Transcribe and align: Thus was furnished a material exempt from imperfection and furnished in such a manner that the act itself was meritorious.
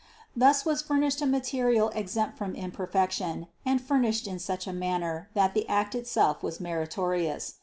Thus 0.35 0.65
was 0.65 0.81
furnished 0.81 1.21
a 1.21 1.27
material 1.27 1.89
exempt 1.89 2.35
from 2.35 2.55
imperfection 2.55 3.45
and 3.67 3.79
furnished 3.79 4.25
in 4.25 4.39
such 4.39 4.65
a 4.65 4.73
manner 4.73 5.29
that 5.35 5.53
the 5.53 5.69
act 5.69 5.93
itself 5.93 6.41
was 6.41 6.59
meritorious. 6.59 7.59